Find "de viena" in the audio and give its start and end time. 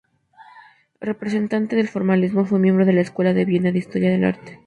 3.35-3.71